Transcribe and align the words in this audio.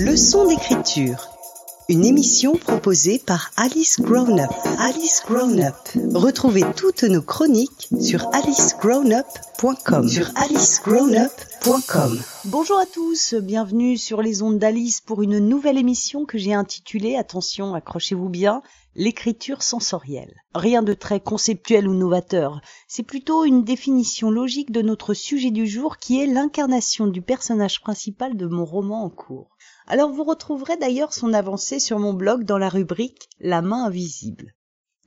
Leçon 0.00 0.48
d'écriture. 0.48 1.28
Une 1.88 2.04
émission 2.04 2.56
proposée 2.56 3.20
par 3.24 3.52
Alice 3.56 4.00
Grown 4.00 4.40
Up. 4.40 4.50
Alice 4.80 5.22
Grown 5.24 5.60
Up. 5.60 5.74
Retrouvez 6.14 6.64
toutes 6.76 7.04
nos 7.04 7.22
chroniques 7.22 7.88
sur 8.00 8.26
alicegrownup.com. 8.34 10.08
Sur 10.08 10.30
alicegrownup.com. 10.36 12.20
Bonjour 12.46 12.78
à 12.80 12.86
tous, 12.86 13.34
bienvenue 13.34 13.96
sur 13.96 14.20
les 14.20 14.42
ondes 14.42 14.58
d'Alice 14.58 15.00
pour 15.00 15.22
une 15.22 15.38
nouvelle 15.38 15.78
émission 15.78 16.24
que 16.24 16.38
j'ai 16.38 16.54
intitulée, 16.54 17.14
attention, 17.14 17.74
accrochez-vous 17.74 18.28
bien, 18.28 18.62
l'écriture 18.96 19.62
sensorielle. 19.62 20.42
Rien 20.56 20.82
de 20.82 20.94
très 20.94 21.20
conceptuel 21.20 21.86
ou 21.86 21.94
novateur, 21.94 22.60
c'est 22.88 23.04
plutôt 23.04 23.44
une 23.44 23.62
définition 23.62 24.32
logique 24.32 24.72
de 24.72 24.82
notre 24.82 25.14
sujet 25.14 25.52
du 25.52 25.68
jour 25.68 25.98
qui 25.98 26.20
est 26.20 26.26
l'incarnation 26.26 27.06
du 27.06 27.22
personnage 27.22 27.80
principal 27.80 28.36
de 28.36 28.46
mon 28.46 28.64
roman 28.64 29.04
en 29.04 29.10
cours. 29.10 29.54
Alors 29.86 30.10
vous 30.10 30.24
retrouverez 30.24 30.78
d'ailleurs 30.78 31.12
son 31.12 31.34
avancée 31.34 31.78
sur 31.78 31.98
mon 31.98 32.14
blog 32.14 32.44
dans 32.44 32.56
la 32.56 32.70
rubrique 32.70 33.28
La 33.38 33.60
main 33.60 33.84
invisible. 33.84 34.54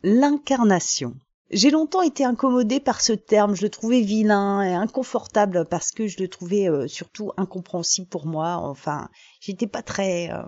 L'incarnation. 0.03 1.15
J'ai 1.49 1.71
longtemps 1.71 2.03
été 2.03 2.23
incommodée 2.23 2.79
par 2.79 3.01
ce 3.01 3.13
terme, 3.13 3.55
je 3.55 3.63
le 3.63 3.69
trouvais 3.69 4.01
vilain 4.01 4.61
et 4.61 4.75
inconfortable 4.75 5.65
parce 5.65 5.91
que 5.91 6.05
je 6.05 6.19
le 6.19 6.27
trouvais 6.27 6.69
euh, 6.69 6.87
surtout 6.87 7.31
incompréhensible 7.37 8.07
pour 8.07 8.27
moi. 8.27 8.57
Enfin, 8.57 9.09
j'étais 9.39 9.65
pas 9.65 9.81
très 9.81 10.31
euh, 10.31 10.43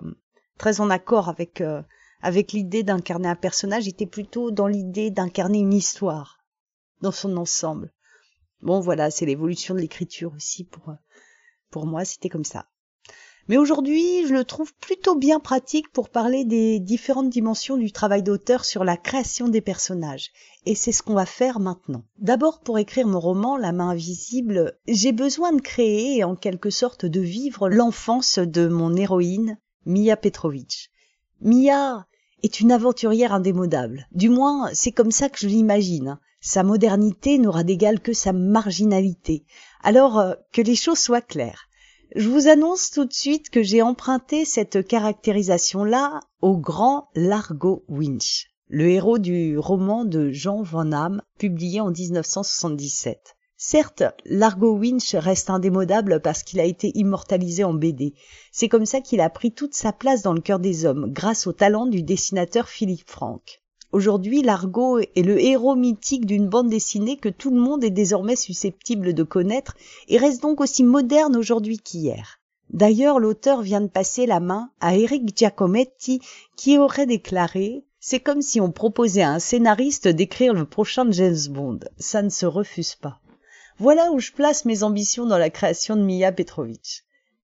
très 0.58 0.80
en 0.80 0.90
accord 0.90 1.28
avec 1.28 1.60
euh, 1.60 1.82
avec 2.22 2.52
l'idée 2.52 2.84
d'incarner 2.84 3.28
un 3.28 3.34
personnage, 3.34 3.84
j'étais 3.84 4.06
plutôt 4.06 4.52
dans 4.52 4.66
l'idée 4.68 5.10
d'incarner 5.10 5.58
une 5.58 5.72
histoire 5.72 6.44
dans 7.00 7.12
son 7.12 7.36
ensemble. 7.36 7.92
Bon 8.60 8.78
voilà, 8.78 9.10
c'est 9.10 9.26
l'évolution 9.26 9.74
de 9.74 9.80
l'écriture 9.80 10.34
aussi 10.36 10.64
pour 10.64 10.94
pour 11.70 11.86
moi, 11.86 12.04
c'était 12.04 12.28
comme 12.28 12.44
ça. 12.44 12.66
Mais 13.48 13.56
aujourd'hui, 13.56 14.26
je 14.26 14.32
le 14.32 14.44
trouve 14.44 14.72
plutôt 14.74 15.16
bien 15.16 15.40
pratique 15.40 15.90
pour 15.92 16.08
parler 16.08 16.44
des 16.44 16.78
différentes 16.78 17.30
dimensions 17.30 17.76
du 17.76 17.90
travail 17.90 18.22
d'auteur 18.22 18.64
sur 18.64 18.84
la 18.84 18.96
création 18.96 19.48
des 19.48 19.60
personnages. 19.60 20.30
Et 20.66 20.74
c'est 20.74 20.92
ce 20.92 21.02
qu'on 21.02 21.14
va 21.14 21.26
faire 21.26 21.58
maintenant. 21.58 22.04
D'abord, 22.18 22.60
pour 22.60 22.78
écrire 22.78 23.06
mon 23.06 23.20
roman 23.20 23.56
La 23.56 23.72
main 23.72 23.90
invisible, 23.90 24.78
j'ai 24.86 25.12
besoin 25.12 25.52
de 25.52 25.60
créer 25.60 26.18
et 26.18 26.24
en 26.24 26.36
quelque 26.36 26.70
sorte 26.70 27.06
de 27.06 27.20
vivre 27.20 27.68
l'enfance 27.68 28.38
de 28.38 28.68
mon 28.68 28.94
héroïne, 28.94 29.58
Mia 29.86 30.16
Petrovitch. 30.16 30.90
Mia 31.40 32.06
est 32.42 32.60
une 32.60 32.72
aventurière 32.72 33.32
indémodable. 33.32 34.06
Du 34.12 34.28
moins, 34.28 34.70
c'est 34.74 34.92
comme 34.92 35.10
ça 35.10 35.28
que 35.28 35.38
je 35.38 35.48
l'imagine. 35.48 36.18
Sa 36.40 36.62
modernité 36.62 37.38
n'aura 37.38 37.64
d'égal 37.64 38.00
que 38.00 38.12
sa 38.12 38.32
marginalité. 38.32 39.44
Alors, 39.82 40.18
euh, 40.18 40.34
que 40.52 40.62
les 40.62 40.74
choses 40.74 40.98
soient 40.98 41.20
claires. 41.20 41.68
Je 42.16 42.28
vous 42.28 42.48
annonce 42.48 42.90
tout 42.90 43.04
de 43.04 43.12
suite 43.12 43.50
que 43.50 43.62
j'ai 43.62 43.82
emprunté 43.82 44.44
cette 44.44 44.84
caractérisation-là 44.84 46.18
au 46.42 46.56
grand 46.56 47.08
Largo 47.14 47.84
Winch, 47.86 48.48
le 48.66 48.88
héros 48.88 49.18
du 49.18 49.56
roman 49.56 50.04
de 50.04 50.32
Jean 50.32 50.60
Van 50.62 50.90
Hamme, 50.90 51.22
publié 51.38 51.80
en 51.80 51.92
1977. 51.92 53.36
Certes, 53.56 54.02
Largo 54.24 54.76
Winch 54.76 55.14
reste 55.14 55.50
indémodable 55.50 56.20
parce 56.20 56.42
qu'il 56.42 56.58
a 56.58 56.64
été 56.64 56.90
immortalisé 56.96 57.62
en 57.62 57.74
BD. 57.74 58.14
C'est 58.50 58.68
comme 58.68 58.86
ça 58.86 59.00
qu'il 59.00 59.20
a 59.20 59.30
pris 59.30 59.52
toute 59.52 59.74
sa 59.74 59.92
place 59.92 60.22
dans 60.22 60.34
le 60.34 60.40
cœur 60.40 60.58
des 60.58 60.86
hommes, 60.86 61.12
grâce 61.12 61.46
au 61.46 61.52
talent 61.52 61.86
du 61.86 62.02
dessinateur 62.02 62.68
Philippe 62.68 63.08
Franck. 63.08 63.62
Aujourd'hui, 63.92 64.42
Largo 64.42 64.98
est 64.98 65.22
le 65.24 65.42
héros 65.42 65.74
mythique 65.74 66.24
d'une 66.24 66.48
bande 66.48 66.68
dessinée 66.68 67.16
que 67.16 67.28
tout 67.28 67.50
le 67.50 67.60
monde 67.60 67.82
est 67.82 67.90
désormais 67.90 68.36
susceptible 68.36 69.14
de 69.14 69.22
connaître 69.24 69.76
et 70.06 70.16
reste 70.16 70.42
donc 70.42 70.60
aussi 70.60 70.84
moderne 70.84 71.36
aujourd'hui 71.36 71.78
qu'hier. 71.78 72.38
D'ailleurs, 72.72 73.18
l'auteur 73.18 73.62
vient 73.62 73.80
de 73.80 73.88
passer 73.88 74.26
la 74.26 74.38
main 74.38 74.70
à 74.80 74.96
Eric 74.96 75.36
Giacometti 75.36 76.20
qui 76.56 76.78
aurait 76.78 77.06
déclaré 77.06 77.84
C'est 77.98 78.20
comme 78.20 78.42
si 78.42 78.60
on 78.60 78.70
proposait 78.70 79.22
à 79.22 79.32
un 79.32 79.40
scénariste 79.40 80.06
d'écrire 80.06 80.54
le 80.54 80.66
prochain 80.66 81.10
James 81.10 81.48
Bond. 81.48 81.80
Ça 81.98 82.22
ne 82.22 82.28
se 82.30 82.46
refuse 82.46 82.94
pas. 82.94 83.18
Voilà 83.78 84.12
où 84.12 84.20
je 84.20 84.30
place 84.30 84.66
mes 84.66 84.84
ambitions 84.84 85.26
dans 85.26 85.38
la 85.38 85.50
création 85.50 85.96
de 85.96 86.02
Mia 86.02 86.30
Petrovitch. 86.30 87.02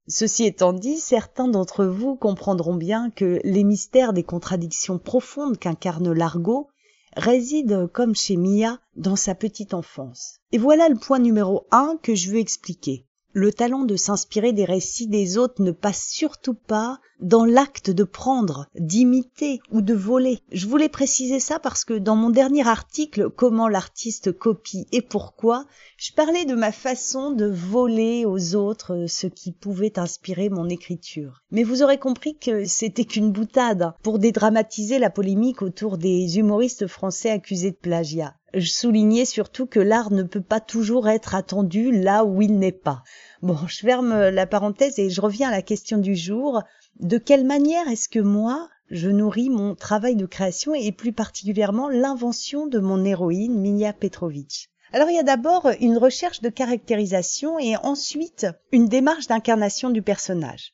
Ceci 0.08 0.44
étant 0.44 0.72
dit, 0.72 0.98
certains 0.98 1.48
d'entre 1.48 1.84
vous 1.84 2.14
comprendront 2.14 2.76
bien 2.76 3.10
que 3.10 3.40
les 3.42 3.64
mystères 3.64 4.12
des 4.12 4.22
contradictions 4.22 4.98
profondes 4.98 5.58
qu'incarne 5.58 6.12
Largo 6.12 6.68
résident, 7.16 7.88
comme 7.88 8.14
chez 8.14 8.36
Mia, 8.36 8.78
dans 8.94 9.16
sa 9.16 9.34
petite 9.34 9.74
enfance. 9.74 10.40
Et 10.52 10.58
voilà 10.58 10.88
le 10.88 10.96
point 10.96 11.18
numéro 11.18 11.66
un 11.72 11.98
que 12.02 12.14
je 12.14 12.30
veux 12.30 12.38
expliquer. 12.38 13.05
Le 13.38 13.52
talent 13.52 13.84
de 13.84 13.96
s'inspirer 13.96 14.54
des 14.54 14.64
récits 14.64 15.08
des 15.08 15.36
autres 15.36 15.62
ne 15.62 15.70
passe 15.70 16.08
surtout 16.08 16.54
pas 16.54 17.00
dans 17.20 17.44
l'acte 17.44 17.90
de 17.90 18.02
prendre, 18.02 18.66
d'imiter 18.78 19.60
ou 19.70 19.82
de 19.82 19.92
voler. 19.92 20.38
Je 20.52 20.66
voulais 20.66 20.88
préciser 20.88 21.38
ça 21.38 21.58
parce 21.58 21.84
que 21.84 21.92
dans 21.92 22.16
mon 22.16 22.30
dernier 22.30 22.66
article 22.66 23.28
Comment 23.28 23.68
l'artiste 23.68 24.32
copie 24.32 24.86
et 24.90 25.02
pourquoi, 25.02 25.66
je 25.98 26.12
parlais 26.12 26.46
de 26.46 26.54
ma 26.54 26.72
façon 26.72 27.30
de 27.30 27.44
voler 27.44 28.24
aux 28.24 28.54
autres 28.54 29.04
ce 29.06 29.26
qui 29.26 29.52
pouvait 29.52 29.98
inspirer 29.98 30.48
mon 30.48 30.70
écriture. 30.70 31.42
Mais 31.50 31.62
vous 31.62 31.82
aurez 31.82 31.98
compris 31.98 32.38
que 32.38 32.64
c'était 32.64 33.04
qu'une 33.04 33.32
boutade 33.32 33.92
pour 34.02 34.18
dédramatiser 34.18 34.98
la 34.98 35.10
polémique 35.10 35.60
autour 35.60 35.98
des 35.98 36.38
humoristes 36.38 36.86
français 36.86 37.28
accusés 37.28 37.72
de 37.72 37.76
plagiat. 37.76 38.34
Je 38.56 38.70
soulignais 38.70 39.26
surtout 39.26 39.66
que 39.66 39.80
l'art 39.80 40.10
ne 40.10 40.22
peut 40.22 40.40
pas 40.40 40.60
toujours 40.60 41.10
être 41.10 41.34
attendu 41.34 41.92
là 41.92 42.24
où 42.24 42.40
il 42.40 42.58
n'est 42.58 42.72
pas. 42.72 43.02
Bon, 43.42 43.58
je 43.66 43.80
ferme 43.80 44.30
la 44.30 44.46
parenthèse 44.46 44.98
et 44.98 45.10
je 45.10 45.20
reviens 45.20 45.48
à 45.48 45.50
la 45.50 45.60
question 45.60 45.98
du 45.98 46.16
jour. 46.16 46.62
De 46.98 47.18
quelle 47.18 47.44
manière 47.44 47.86
est-ce 47.88 48.08
que 48.08 48.18
moi, 48.18 48.70
je 48.88 49.10
nourris 49.10 49.50
mon 49.50 49.74
travail 49.74 50.16
de 50.16 50.24
création 50.24 50.74
et 50.74 50.90
plus 50.90 51.12
particulièrement 51.12 51.90
l'invention 51.90 52.66
de 52.66 52.78
mon 52.78 53.04
héroïne, 53.04 53.60
Mia 53.60 53.92
Petrovitch? 53.92 54.70
Alors 54.94 55.10
il 55.10 55.16
y 55.16 55.20
a 55.20 55.22
d'abord 55.22 55.68
une 55.80 55.98
recherche 55.98 56.40
de 56.40 56.48
caractérisation 56.48 57.58
et 57.58 57.76
ensuite 57.76 58.46
une 58.72 58.88
démarche 58.88 59.26
d'incarnation 59.26 59.90
du 59.90 60.00
personnage. 60.00 60.72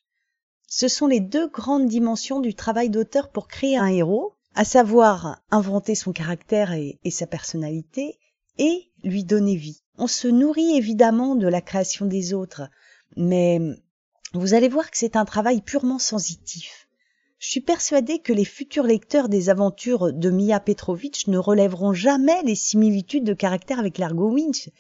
Ce 0.69 0.87
sont 0.87 1.09
les 1.09 1.19
deux 1.19 1.48
grandes 1.48 1.88
dimensions 1.88 2.38
du 2.38 2.54
travail 2.54 2.91
d'auteur 2.91 3.31
pour 3.31 3.48
créer 3.48 3.76
un 3.76 3.88
héros, 3.88 4.31
à 4.55 4.65
savoir 4.65 5.41
inventer 5.51 5.95
son 5.95 6.13
caractère 6.13 6.73
et, 6.73 6.99
sa 7.11 7.27
personnalité 7.27 8.19
et 8.59 8.91
lui 9.03 9.25
donner 9.25 9.57
vie. 9.57 9.83
On 9.99 10.07
se 10.07 10.29
nourrit 10.29 10.77
évidemment 10.77 11.35
de 11.35 11.49
la 11.49 11.61
création 11.61 12.07
des 12.07 12.35
autres, 12.35 12.63
mais 13.17 13.61
vous 14.35 14.55
allez 14.55 14.69
voir 14.69 14.91
que 14.91 14.99
c'est 14.99 15.17
un 15.17 15.25
travail 15.25 15.63
purement 15.63 15.99
sensitif. 15.99 16.89
Je 17.39 17.49
suis 17.49 17.61
persuadée 17.61 18.21
que 18.21 18.33
les 18.33 18.45
futurs 18.45 18.85
lecteurs 18.85 19.29
des 19.29 19.49
aventures 19.49 20.13
de 20.13 20.31
Mia 20.31 20.61
Petrovitch 20.61 21.27
ne 21.27 21.39
relèveront 21.39 21.93
jamais 21.93 22.41
les 22.45 22.55
similitudes 22.55 23.25
de 23.25 23.34
caractère 23.34 23.81
avec 23.81 23.99
Largo 23.99 24.31
Winch, 24.31 24.71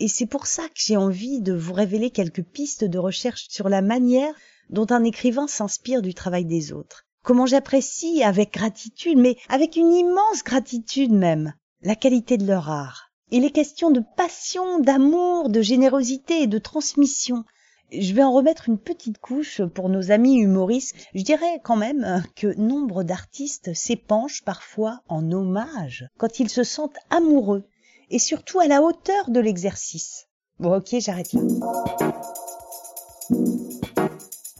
et 0.00 0.08
c'est 0.08 0.26
pour 0.26 0.46
ça 0.46 0.62
que 0.64 0.74
j'ai 0.76 0.96
envie 0.96 1.40
de 1.40 1.52
vous 1.52 1.72
révéler 1.72 2.10
quelques 2.10 2.42
pistes 2.42 2.84
de 2.84 2.98
recherche 2.98 3.46
sur 3.48 3.68
la 3.68 3.82
manière 3.82 4.34
dont 4.70 4.86
un 4.90 5.04
écrivain 5.04 5.46
s'inspire 5.46 6.02
du 6.02 6.14
travail 6.14 6.44
des 6.44 6.72
autres. 6.72 7.07
Comment 7.22 7.46
j'apprécie 7.46 8.22
avec 8.22 8.52
gratitude, 8.52 9.18
mais 9.18 9.36
avec 9.48 9.76
une 9.76 9.92
immense 9.92 10.42
gratitude 10.44 11.12
même, 11.12 11.52
la 11.82 11.94
qualité 11.94 12.38
de 12.38 12.46
leur 12.46 12.70
art. 12.70 13.10
Il 13.30 13.44
est 13.44 13.50
question 13.50 13.90
de 13.90 14.02
passion, 14.16 14.80
d'amour, 14.80 15.50
de 15.50 15.60
générosité 15.60 16.42
et 16.42 16.46
de 16.46 16.58
transmission. 16.58 17.44
Je 17.92 18.12
vais 18.14 18.22
en 18.22 18.32
remettre 18.32 18.68
une 18.68 18.78
petite 18.78 19.18
couche 19.18 19.62
pour 19.74 19.88
nos 19.88 20.10
amis 20.10 20.38
humoristes. 20.38 20.94
Je 21.14 21.22
dirais 21.22 21.60
quand 21.62 21.76
même 21.76 22.22
que 22.36 22.54
nombre 22.58 23.02
d'artistes 23.02 23.74
s'épanchent 23.74 24.44
parfois 24.44 25.00
en 25.08 25.30
hommage 25.32 26.08
quand 26.18 26.40
ils 26.40 26.50
se 26.50 26.64
sentent 26.64 26.98
amoureux 27.10 27.64
et 28.10 28.18
surtout 28.18 28.60
à 28.60 28.66
la 28.66 28.82
hauteur 28.82 29.30
de 29.30 29.40
l'exercice. 29.40 30.26
Bon 30.58 30.76
ok, 30.76 30.96
j'arrête 30.98 31.32
là. 31.34 31.42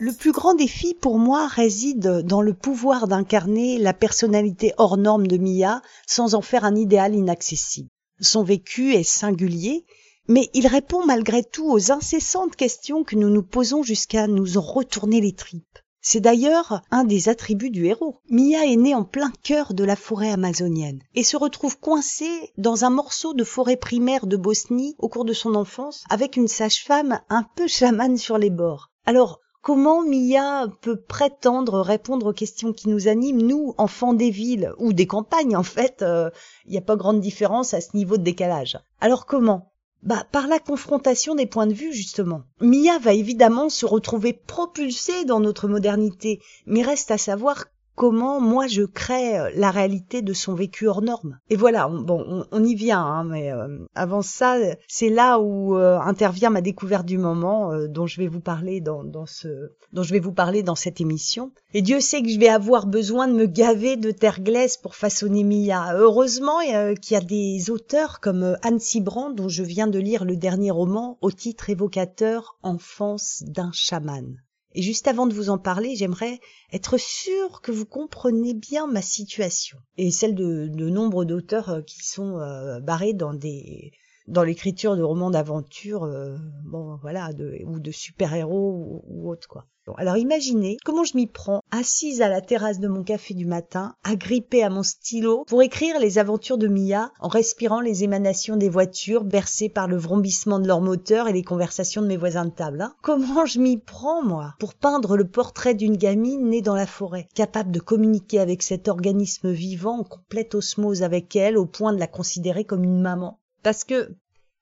Le 0.01 0.13
plus 0.13 0.31
grand 0.31 0.55
défi 0.55 0.95
pour 0.95 1.19
moi 1.19 1.49
réside 1.49 2.23
dans 2.25 2.41
le 2.41 2.55
pouvoir 2.55 3.09
d'incarner 3.09 3.79
la 3.79 3.93
personnalité 3.93 4.73
hors 4.79 4.97
norme 4.97 5.27
de 5.27 5.39
Mia 5.39 5.83
sans 6.07 6.37
en 6.37 6.41
faire 6.41 6.65
un 6.65 6.77
idéal 6.77 7.17
inaccessible. 7.17 7.89
Son 8.21 8.45
vécu 8.45 8.95
est 8.95 9.03
singulier, 9.03 9.85
mais 10.29 10.51
il 10.55 10.69
répond 10.69 11.05
malgré 11.05 11.43
tout 11.43 11.69
aux 11.69 11.91
incessantes 11.91 12.55
questions 12.55 13.03
que 13.03 13.17
nous 13.17 13.29
nous 13.29 13.43
posons 13.43 13.83
jusqu'à 13.83 14.29
nous 14.29 14.57
en 14.57 14.61
retourner 14.61 15.21
les 15.21 15.33
tripes. 15.33 15.79
C'est 16.01 16.21
d'ailleurs 16.21 16.81
un 16.93 17.03
des 17.03 17.29
attributs 17.29 17.71
du 17.71 17.87
héros. 17.87 18.21
Mia 18.31 18.65
est 18.67 18.77
née 18.77 18.95
en 18.95 19.03
plein 19.03 19.33
cœur 19.43 19.75
de 19.75 19.83
la 19.83 19.97
forêt 19.97 20.31
amazonienne 20.31 21.01
et 21.17 21.25
se 21.25 21.37
retrouve 21.37 21.77
coincée 21.81 22.53
dans 22.57 22.85
un 22.85 22.91
morceau 22.91 23.35
de 23.35 23.43
forêt 23.43 23.77
primaire 23.77 24.29
de 24.29 24.37
Bosnie 24.37 24.95
au 24.99 25.09
cours 25.09 25.25
de 25.25 25.33
son 25.33 25.57
enfance 25.57 26.05
avec 26.09 26.37
une 26.37 26.47
sage-femme 26.47 27.21
un 27.29 27.45
peu 27.57 27.67
chamane 27.67 28.17
sur 28.17 28.39
les 28.39 28.51
bords. 28.51 28.93
Alors, 29.05 29.41
Comment 29.61 30.03
Mia 30.03 30.69
peut 30.81 31.01
prétendre 31.01 31.81
répondre 31.81 32.31
aux 32.31 32.33
questions 32.33 32.73
qui 32.73 32.89
nous 32.89 33.09
animent, 33.09 33.43
nous, 33.43 33.75
enfants 33.77 34.15
des 34.15 34.31
villes 34.31 34.73
ou 34.79 34.93
des 34.93 35.07
campagnes 35.07 35.57
En 35.57 35.63
fait, 35.63 35.97
il 36.01 36.07
euh, 36.07 36.31
n'y 36.69 36.79
a 36.79 36.83
pas 36.83 36.97
grande 36.97 37.21
différence 37.21 37.75
à 37.75 37.81
ce 37.81 37.97
niveau 37.97 38.17
de 38.17 38.23
décalage. 38.23 38.79
Alors 39.01 39.27
comment? 39.27 39.73
Bah, 40.05 40.25
par 40.31 40.47
la 40.47 40.61
confrontation 40.61 41.35
des 41.35 41.47
points 41.47 41.67
de 41.67 41.75
vue, 41.75 41.93
justement. 41.93 42.43
Mia 42.61 42.99
va 42.99 43.15
évidemment 43.15 43.69
se 43.69 43.85
retrouver 43.85 44.33
propulsée 44.33 45.25
dans 45.25 45.41
notre 45.41 45.67
modernité, 45.67 46.41
mais 46.67 46.83
reste 46.83 47.11
à 47.11 47.19
savoir 47.19 47.67
comment 47.99 48.41
moi 48.41 48.69
je 48.69 48.83
crée 48.83 49.39
euh, 49.39 49.51
la 49.57 49.73
réalité 49.73 50.23
de 50.23 50.33
son 50.33 50.55
vécu 50.55 50.87
hors 50.87 51.03
norme. 51.03 51.41
Et 51.51 51.57
voilà, 51.57 51.89
on, 51.89 52.01
bon, 52.01 52.47
on, 52.51 52.65
y 52.65 52.77
vient, 52.77 53.03
hein, 53.03 53.25
mais 53.25 53.53
euh, 53.53 53.85
avant 53.97 54.23
ça, 54.23 54.57
c'est 54.87 55.09
là 55.09 55.41
où 55.41 55.77
euh, 55.77 55.99
intervient 55.99 56.51
ma 56.51 56.61
découverte 56.61 57.05
du 57.05 57.19
moment, 57.19 57.73
dont 57.89 58.07
je 58.07 58.21
vais 58.21 58.29
vous 58.29 58.41
parler 58.41 58.81
dans, 58.81 59.03
dans, 59.03 59.27
ce, 59.27 59.73
dont 59.93 60.05
je 60.05 60.13
vais 60.13 60.21
vous 60.21 60.33
parler 60.33 60.63
dans 60.63 60.77
cette 60.77 61.01
émission. 61.01 61.51
Et 61.75 61.83
Dieu 61.83 61.99
sait 61.99 62.23
que 62.23 62.29
je 62.29 62.39
vais 62.39 62.49
avoir 62.49 62.87
besoin 62.87 63.27
de 63.27 63.33
me 63.33 63.47
gaver 63.47 63.97
de 63.97 64.13
terre 64.13 64.41
glaise 64.41 64.77
pour 64.77 64.95
façonner 64.95 65.43
Mia. 65.43 65.97
Heureusement 65.97 66.61
qu'il 67.03 67.15
y 67.15 67.17
a 67.17 67.21
des 67.21 67.69
auteurs 67.71 68.21
comme 68.21 68.57
Anne 68.63 68.79
Sibran, 68.79 69.31
dont 69.31 69.49
je 69.49 69.65
viens 69.65 69.89
de 69.89 69.99
lire 69.99 70.25
le 70.25 70.37
dernier 70.37 70.71
roman 70.71 71.19
au 71.21 71.33
titre 71.33 71.69
évocateur 71.69 72.57
Enfance 72.63 73.43
d'un 73.45 73.71
chaman. 73.73 74.37
Et 74.79 74.83
juste 74.83 75.09
avant 75.09 75.27
de 75.27 75.35
vous 75.35 75.51
en 75.51 75.59
parler, 75.59 75.97
j'aimerais 75.97 76.39
être 76.73 76.99
sûr 76.99 77.63
que 77.63 77.73
vous 77.73 77.85
comprenez 77.85 78.55
bien 78.55 78.87
ma 78.87 79.03
situation. 79.03 79.77
Et 79.97 80.13
celle 80.13 80.37
de, 80.37 80.69
de 80.69 80.89
nombre 80.89 81.25
d'auteurs 81.25 81.71
euh, 81.71 81.83
qui 81.83 82.05
sont 82.05 82.39
euh, 82.39 82.79
barrés 82.79 83.13
dans 83.13 83.35
des 83.35 83.91
dans 84.29 84.43
l'écriture 84.43 84.97
de 84.97 85.03
romans 85.03 85.31
d'aventure, 85.31 86.05
euh, 86.05 86.37
bon 86.65 86.97
voilà, 87.01 87.33
de, 87.33 87.59
ou 87.65 87.81
de 87.81 87.91
super-héros 87.91 89.03
ou, 89.09 89.31
autre 89.31 89.49
quoi 89.49 89.67
alors 89.97 90.19
imaginez 90.19 90.77
comment 90.85 91.05
je 91.05 91.17
m'y 91.17 91.27
prends, 91.27 91.63
assise 91.71 92.21
à 92.21 92.29
la 92.29 92.43
terrasse 92.43 92.79
de 92.79 92.89
mon 92.89 93.03
café 93.03 93.33
du 93.33 93.47
matin, 93.47 93.95
agrippée 94.05 94.63
à 94.63 94.69
mon 94.69 94.83
stylo, 94.83 95.45
pour 95.47 95.63
écrire 95.63 95.99
les 95.99 96.19
aventures 96.19 96.59
de 96.59 96.69
Mia 96.69 97.11
en 97.21 97.29
respirant 97.29 97.81
les 97.81 98.05
émanations 98.05 98.57
des 98.57 98.69
voitures 98.69 99.25
bercées 99.25 99.71
par 99.71 99.89
le 99.89 99.97
vrombissement 99.97 100.59
de 100.59 100.67
leurs 100.67 100.83
moteurs 100.83 101.29
et 101.29 101.33
les 101.33 101.43
conversations 101.43 102.03
de 102.03 102.07
mes 102.07 102.19
voisins 102.19 102.45
de 102.45 102.51
table. 102.51 102.83
Hein. 102.83 102.95
comment 103.01 103.47
je 103.47 103.61
m'y 103.61 103.79
prends, 103.79 104.23
moi, 104.23 104.55
pour 104.59 104.75
peindre 104.75 105.17
le 105.17 105.27
portrait 105.27 105.75
d'une 105.75 105.97
gamine 105.97 106.51
née 106.51 106.61
dans 106.61 106.75
la 106.75 106.87
forêt, 106.87 107.27
capable 107.35 107.71
de 107.71 107.81
communiquer 107.81 108.41
avec 108.41 108.63
cet 108.63 108.89
organisme 108.89 109.51
vivant 109.51 110.01
en 110.01 110.05
complète 110.05 110.55
osmose 110.55 111.03
avec 111.03 111.35
elle 111.35 111.57
au 111.57 111.65
point 111.65 111.95
de 111.95 111.99
la 111.99 112.07
considérer 112.07 112.65
comme 112.65 112.85
une 112.85 113.01
maman? 113.01 113.39
Parce 113.63 113.85
que 113.85 114.15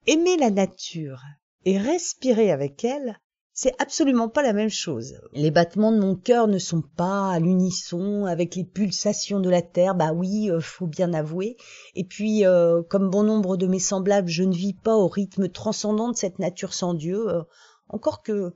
aimer 0.05 0.37
la 0.37 0.49
nature 0.49 1.21
et 1.65 1.77
respirer 1.77 2.51
avec 2.51 2.83
elle, 2.83 3.19
c'est 3.59 3.73
absolument 3.79 4.29
pas 4.29 4.43
la 4.43 4.53
même 4.53 4.69
chose. 4.69 5.15
Les 5.33 5.49
battements 5.49 5.91
de 5.91 5.99
mon 5.99 6.15
cœur 6.15 6.47
ne 6.47 6.59
sont 6.59 6.83
pas 6.83 7.31
à 7.31 7.39
l'unisson 7.39 8.25
avec 8.25 8.55
les 8.55 8.63
pulsations 8.63 9.39
de 9.39 9.49
la 9.49 9.63
terre, 9.63 9.95
bah 9.95 10.13
oui, 10.13 10.51
euh, 10.51 10.59
faut 10.59 10.85
bien 10.85 11.11
avouer. 11.11 11.57
Et 11.95 12.03
puis, 12.03 12.45
euh, 12.45 12.83
comme 12.83 13.09
bon 13.09 13.23
nombre 13.23 13.57
de 13.57 13.65
mes 13.65 13.79
semblables, 13.79 14.29
je 14.29 14.43
ne 14.43 14.53
vis 14.53 14.75
pas 14.75 14.95
au 14.95 15.07
rythme 15.07 15.49
transcendant 15.49 16.11
de 16.11 16.15
cette 16.15 16.37
nature 16.37 16.75
sans 16.75 16.93
Dieu, 16.93 17.29
euh, 17.29 17.41
encore 17.89 18.21
que 18.21 18.53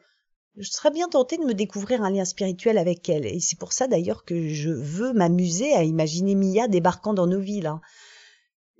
je 0.57 0.69
serais 0.69 0.91
bien 0.91 1.07
tentée 1.07 1.37
de 1.37 1.45
me 1.45 1.55
découvrir 1.55 2.03
un 2.03 2.11
lien 2.11 2.25
spirituel 2.25 2.77
avec 2.77 3.09
elle. 3.09 3.25
Et 3.25 3.39
c'est 3.39 3.57
pour 3.57 3.73
ça 3.73 3.87
d'ailleurs 3.87 4.23
que 4.23 4.49
je 4.49 4.69
veux 4.69 5.13
m'amuser 5.13 5.73
à 5.73 5.83
imaginer 5.83 6.35
Mia 6.35 6.67
débarquant 6.67 7.15
dans 7.15 7.25
nos 7.25 7.39
villes. 7.39 7.65
Hein. 7.65 7.81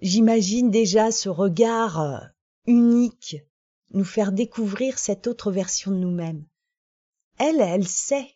J'imagine 0.01 0.71
déjà 0.71 1.12
ce 1.12 1.30
regard 1.30 2.21
unique 2.65 3.38
nous 3.92 4.03
faire 4.03 4.31
découvrir 4.31 4.98
cette 4.98 5.27
autre 5.27 5.51
version 5.51 5.92
de 5.92 5.98
nous-mêmes. 5.98 6.44
Elle, 7.38 7.62
elle 7.62 7.88
sait 7.88 8.27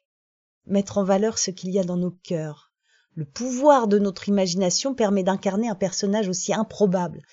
mettre 0.68 1.00
en 1.00 1.04
valeur 1.04 1.40
ce 1.40 1.50
qu'il 1.50 1.72
y 1.72 1.80
a 1.80 1.84
dans 1.84 1.98
nos 1.98 2.12
cœurs. 2.12 2.72
Le 3.16 3.26
pouvoir 3.26 3.88
de 3.88 3.98
notre 3.98 4.30
imagination 4.30 4.94
permet 4.94 5.24
d'incarner 5.24 5.68
un 5.68 5.76
personnage 5.76 6.28
aussi 6.28 6.54
improbable, 6.54 7.24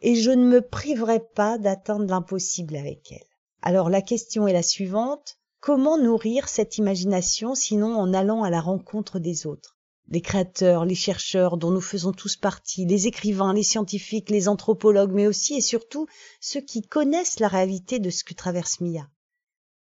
et 0.00 0.14
je 0.14 0.30
ne 0.30 0.44
me 0.44 0.60
priverai 0.60 1.20
pas 1.34 1.58
d'atteindre 1.58 2.06
l'impossible 2.06 2.76
avec 2.76 3.10
elle. 3.10 3.26
Alors 3.62 3.90
la 3.90 4.02
question 4.02 4.46
est 4.46 4.52
la 4.52 4.62
suivante, 4.62 5.38
comment 5.58 5.98
nourrir 5.98 6.48
cette 6.48 6.78
imagination 6.78 7.54
sinon 7.54 7.96
en 7.96 8.14
allant 8.14 8.44
à 8.44 8.50
la 8.50 8.60
rencontre 8.60 9.18
des 9.18 9.46
autres? 9.46 9.76
Les 10.12 10.20
créateurs, 10.20 10.84
les 10.84 10.94
chercheurs 10.94 11.56
dont 11.56 11.70
nous 11.70 11.80
faisons 11.80 12.12
tous 12.12 12.36
partie, 12.36 12.84
les 12.84 13.06
écrivains, 13.06 13.54
les 13.54 13.62
scientifiques, 13.62 14.28
les 14.28 14.46
anthropologues, 14.46 15.12
mais 15.12 15.26
aussi 15.26 15.54
et 15.54 15.62
surtout 15.62 16.06
ceux 16.38 16.60
qui 16.60 16.82
connaissent 16.82 17.40
la 17.40 17.48
réalité 17.48 17.98
de 17.98 18.10
ce 18.10 18.22
que 18.22 18.34
traverse 18.34 18.80
Mia. 18.80 19.08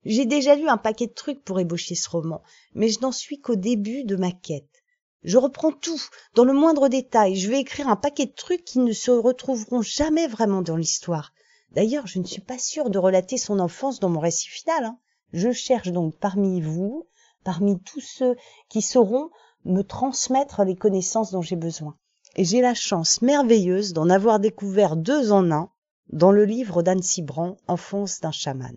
J'ai 0.05 0.25
déjà 0.25 0.55
lu 0.55 0.69
un 0.69 0.77
paquet 0.77 1.07
de 1.07 1.13
trucs 1.13 1.43
pour 1.43 1.59
ébaucher 1.59 1.95
ce 1.95 2.09
roman, 2.09 2.41
mais 2.73 2.87
je 2.87 3.01
n'en 3.01 3.11
suis 3.11 3.41
qu'au 3.41 3.55
début 3.55 4.05
de 4.05 4.15
ma 4.15 4.31
quête. 4.31 4.83
Je 5.23 5.37
reprends 5.37 5.73
tout, 5.73 6.01
dans 6.33 6.45
le 6.45 6.53
moindre 6.53 6.87
détail. 6.87 7.35
Je 7.35 7.49
vais 7.49 7.59
écrire 7.59 7.89
un 7.89 7.95
paquet 7.97 8.27
de 8.27 8.33
trucs 8.33 8.63
qui 8.63 8.79
ne 8.79 8.93
se 8.93 9.11
retrouveront 9.11 9.81
jamais 9.81 10.27
vraiment 10.27 10.61
dans 10.61 10.77
l'histoire. 10.77 11.33
D'ailleurs, 11.71 12.07
je 12.07 12.19
ne 12.19 12.25
suis 12.25 12.41
pas 12.41 12.59
sûre 12.59 12.89
de 12.89 12.99
relater 12.99 13.37
son 13.37 13.59
enfance 13.59 13.99
dans 13.99 14.09
mon 14.09 14.21
récit 14.21 14.47
final. 14.47 14.85
Hein. 14.85 14.99
Je 15.33 15.51
cherche 15.51 15.89
donc 15.89 16.15
parmi 16.19 16.61
vous, 16.61 17.05
parmi 17.43 17.81
tous 17.81 18.01
ceux 18.01 18.35
qui 18.69 18.81
sauront 18.81 19.29
me 19.65 19.81
transmettre 19.81 20.63
les 20.63 20.75
connaissances 20.75 21.31
dont 21.31 21.41
j'ai 21.41 21.55
besoin. 21.55 21.97
Et 22.35 22.45
j'ai 22.45 22.61
la 22.61 22.73
chance 22.73 23.21
merveilleuse 23.21 23.93
d'en 23.93 24.09
avoir 24.09 24.39
découvert 24.39 24.95
deux 24.95 25.31
en 25.31 25.51
un 25.51 25.71
dans 26.09 26.31
le 26.31 26.45
livre 26.45 26.83
d'Anne 26.83 27.01
Cibran, 27.01 27.57
Enfance 27.67 28.19
d'un 28.19 28.31
chaman. 28.31 28.75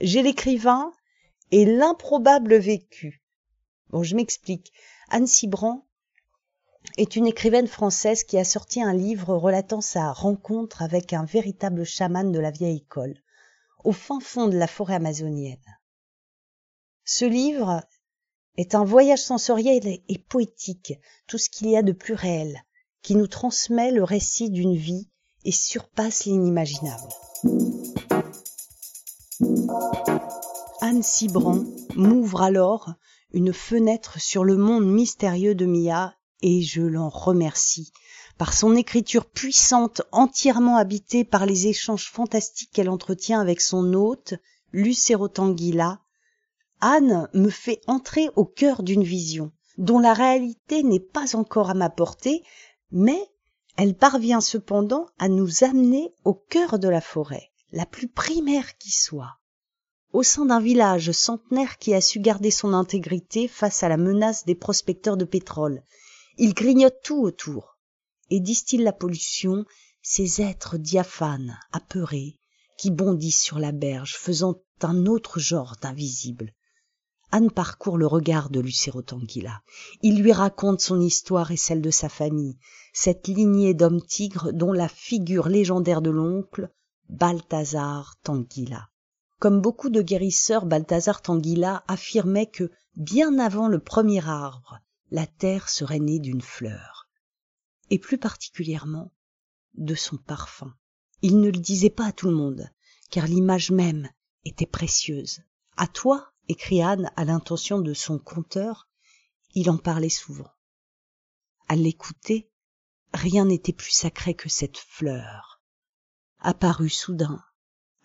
J'ai 0.00 0.22
l'écrivain 0.22 0.92
et 1.50 1.64
l'improbable 1.64 2.56
vécu. 2.56 3.22
Bon, 3.90 4.02
je 4.02 4.16
m'explique. 4.16 4.72
Anne 5.08 5.26
Cibran 5.26 5.86
est 6.98 7.16
une 7.16 7.26
écrivaine 7.26 7.66
française 7.66 8.24
qui 8.24 8.38
a 8.38 8.44
sorti 8.44 8.82
un 8.82 8.92
livre 8.92 9.34
relatant 9.34 9.80
sa 9.80 10.12
rencontre 10.12 10.82
avec 10.82 11.12
un 11.12 11.24
véritable 11.24 11.84
chaman 11.84 12.30
de 12.30 12.38
la 12.38 12.50
vieille 12.50 12.78
école, 12.78 13.14
au 13.84 13.92
fin 13.92 14.20
fond 14.20 14.48
de 14.48 14.56
la 14.56 14.66
forêt 14.66 14.94
amazonienne. 14.94 15.78
Ce 17.04 17.24
livre 17.24 17.82
est 18.56 18.74
un 18.74 18.84
voyage 18.84 19.22
sensoriel 19.22 20.00
et 20.08 20.18
poétique, 20.18 20.94
tout 21.26 21.38
ce 21.38 21.50
qu'il 21.50 21.68
y 21.68 21.76
a 21.76 21.82
de 21.82 21.92
plus 21.92 22.14
réel, 22.14 22.64
qui 23.02 23.16
nous 23.16 23.26
transmet 23.26 23.90
le 23.90 24.04
récit 24.04 24.50
d'une 24.50 24.76
vie 24.76 25.08
et 25.44 25.52
surpasse 25.52 26.24
l'inimaginable. 26.24 27.08
Anne 30.80 31.02
Cibran 31.02 31.64
m'ouvre 31.96 32.42
alors 32.42 32.94
une 33.32 33.52
fenêtre 33.52 34.20
sur 34.20 34.44
le 34.44 34.56
monde 34.56 34.86
mystérieux 34.86 35.54
de 35.54 35.66
Mia 35.66 36.14
et 36.42 36.62
je 36.62 36.82
l'en 36.82 37.08
remercie 37.08 37.92
par 38.38 38.52
son 38.52 38.74
écriture 38.74 39.26
puissante 39.26 40.02
entièrement 40.12 40.76
habitée 40.76 41.24
par 41.24 41.46
les 41.46 41.68
échanges 41.68 42.10
fantastiques 42.10 42.70
qu'elle 42.72 42.90
entretient 42.90 43.40
avec 43.40 43.60
son 43.60 43.94
hôte, 43.94 44.34
Lucero 44.72 45.28
Tanguila, 45.28 46.00
Anne 46.86 47.30
me 47.32 47.48
fait 47.48 47.80
entrer 47.86 48.28
au 48.36 48.44
cœur 48.44 48.82
d'une 48.82 49.04
vision, 49.04 49.52
dont 49.78 49.98
la 49.98 50.12
réalité 50.12 50.82
n'est 50.82 51.00
pas 51.00 51.34
encore 51.34 51.70
à 51.70 51.74
ma 51.74 51.88
portée, 51.88 52.42
mais 52.90 53.26
elle 53.78 53.96
parvient 53.96 54.42
cependant 54.42 55.06
à 55.18 55.28
nous 55.28 55.64
amener 55.64 56.12
au 56.24 56.34
cœur 56.34 56.78
de 56.78 56.88
la 56.88 57.00
forêt, 57.00 57.50
la 57.72 57.86
plus 57.86 58.06
primaire 58.06 58.76
qui 58.76 58.90
soit. 58.90 59.38
Au 60.12 60.22
sein 60.22 60.44
d'un 60.44 60.60
village 60.60 61.10
centenaire 61.12 61.78
qui 61.78 61.94
a 61.94 62.02
su 62.02 62.20
garder 62.20 62.50
son 62.50 62.74
intégrité 62.74 63.48
face 63.48 63.82
à 63.82 63.88
la 63.88 63.96
menace 63.96 64.44
des 64.44 64.54
prospecteurs 64.54 65.16
de 65.16 65.24
pétrole, 65.24 65.82
il 66.36 66.52
grignote 66.52 67.00
tout 67.02 67.22
autour 67.22 67.78
et 68.28 68.40
distille 68.40 68.82
la 68.82 68.92
pollution, 68.92 69.64
ces 70.02 70.42
êtres 70.42 70.76
diaphanes, 70.76 71.58
apeurés, 71.72 72.38
qui 72.76 72.90
bondissent 72.90 73.42
sur 73.42 73.58
la 73.58 73.72
berge, 73.72 74.16
faisant 74.18 74.60
un 74.82 75.06
autre 75.06 75.40
genre 75.40 75.76
d'invisible. 75.80 76.52
Anne 77.34 77.50
parcourt 77.50 77.98
le 77.98 78.06
regard 78.06 78.48
de 78.48 78.60
Lucero 78.60 79.02
Tanguilla. 79.02 79.60
Il 80.02 80.22
lui 80.22 80.32
raconte 80.32 80.80
son 80.80 81.00
histoire 81.00 81.50
et 81.50 81.56
celle 81.56 81.82
de 81.82 81.90
sa 81.90 82.08
famille, 82.08 82.60
cette 82.92 83.26
lignée 83.26 83.74
d'hommes 83.74 84.00
tigres 84.00 84.52
dont 84.52 84.70
la 84.70 84.86
figure 84.86 85.48
légendaire 85.48 86.00
de 86.00 86.10
l'oncle, 86.10 86.70
Balthazar 87.08 88.14
Tanguilla. 88.22 88.88
Comme 89.40 89.60
beaucoup 89.60 89.90
de 89.90 90.00
guérisseurs, 90.00 90.64
Balthazar 90.64 91.22
Tanguilla 91.22 91.82
affirmait 91.88 92.46
que, 92.46 92.70
bien 92.94 93.40
avant 93.40 93.66
le 93.66 93.80
premier 93.80 94.24
arbre, 94.28 94.78
la 95.10 95.26
terre 95.26 95.68
serait 95.68 95.98
née 95.98 96.20
d'une 96.20 96.40
fleur, 96.40 97.08
et 97.90 97.98
plus 97.98 98.16
particulièrement 98.16 99.10
de 99.74 99.96
son 99.96 100.18
parfum. 100.18 100.72
Il 101.20 101.40
ne 101.40 101.50
le 101.50 101.58
disait 101.58 101.90
pas 101.90 102.06
à 102.06 102.12
tout 102.12 102.28
le 102.28 102.36
monde, 102.36 102.70
car 103.10 103.26
l'image 103.26 103.72
même 103.72 104.08
était 104.44 104.66
précieuse. 104.66 105.40
À 105.76 105.88
toi, 105.88 106.30
écrit 106.48 106.82
Anne 106.82 107.10
à 107.16 107.24
l'intention 107.24 107.80
de 107.80 107.94
son 107.94 108.18
conteur, 108.18 108.88
il 109.54 109.70
en 109.70 109.78
parlait 109.78 110.08
souvent. 110.08 110.50
À 111.68 111.76
l'écouter, 111.76 112.50
rien 113.12 113.46
n'était 113.46 113.72
plus 113.72 113.92
sacré 113.92 114.34
que 114.34 114.48
cette 114.48 114.78
fleur, 114.78 115.62
apparue 116.40 116.90
soudain, 116.90 117.42